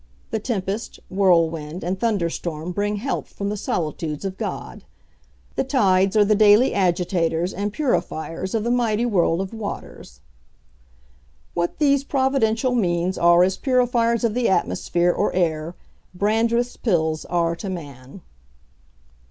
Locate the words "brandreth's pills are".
16.15-17.55